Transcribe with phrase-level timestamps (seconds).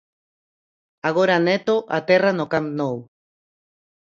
[1.09, 2.97] Agora Neto aterra no Camp Nou.